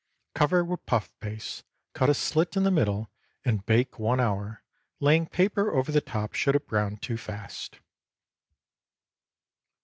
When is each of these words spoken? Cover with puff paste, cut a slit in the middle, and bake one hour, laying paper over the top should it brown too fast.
Cover 0.33 0.65
with 0.65 0.83
puff 0.87 1.11
paste, 1.19 1.63
cut 1.93 2.09
a 2.09 2.15
slit 2.15 2.57
in 2.57 2.63
the 2.63 2.71
middle, 2.71 3.11
and 3.45 3.63
bake 3.67 3.99
one 3.99 4.19
hour, 4.19 4.63
laying 4.99 5.27
paper 5.27 5.71
over 5.75 5.91
the 5.91 6.01
top 6.01 6.33
should 6.33 6.55
it 6.55 6.65
brown 6.65 6.97
too 6.97 7.17
fast. 7.17 7.79